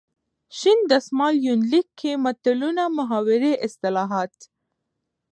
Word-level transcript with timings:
شین 0.57 0.79
دسمال 0.91 1.35
یونلیک 1.47 1.87
کې 1.99 2.11
متلونه 2.23 2.83
،محاورې، 2.97 3.53
اصطلاحات. 3.67 4.33